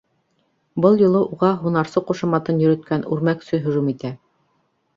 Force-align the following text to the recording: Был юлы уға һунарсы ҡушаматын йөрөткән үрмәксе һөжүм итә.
Был 0.85 0.95
юлы 1.01 1.21
уға 1.35 1.49
һунарсы 1.59 2.03
ҡушаматын 2.09 2.65
йөрөткән 2.65 3.07
үрмәксе 3.17 3.63
һөжүм 3.69 3.95
итә. 3.97 4.15